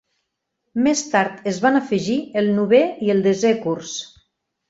Més 0.87 1.01
tard 1.09 1.43
es 1.51 1.59
van 1.65 1.77
afegir 1.81 2.17
el 2.43 2.49
novè 2.55 2.81
i 3.09 3.13
el 3.17 3.23
desè 3.27 3.55
curs. 3.67 3.93